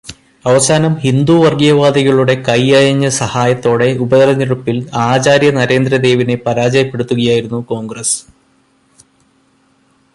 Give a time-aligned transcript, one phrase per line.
[0.45, 8.17] അവസാനം ഹിന്ദു വര്ഗീയവാദികളുടെ കയ്യയഞ്ഞ സഹായത്തോടെ ഉപതെരെഞ്ഞെടുപ്പില് ആചാര്യ നരേന്ദ്രദേവിനെ പരാജയപ്പെടുത്തുകയായിരുന്നു കോണ്ഗ്രസ്സ്.